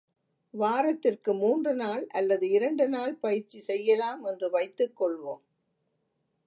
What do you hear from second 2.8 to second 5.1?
நாள் பயிற்சி செய்யலாம் என்று வைத்துக்